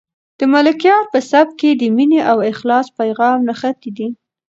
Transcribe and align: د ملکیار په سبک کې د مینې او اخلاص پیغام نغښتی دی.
د 0.39 0.41
ملکیار 0.53 1.03
په 1.13 1.19
سبک 1.31 1.53
کې 1.61 1.69
د 1.73 1.83
مینې 1.95 2.21
او 2.31 2.37
اخلاص 2.51 2.87
پیغام 2.99 3.37
نغښتی 3.47 3.91
دی. 3.97 4.09